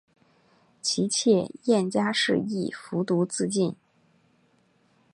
[0.81, 3.75] 其妾燕佳氏亦服毒自尽。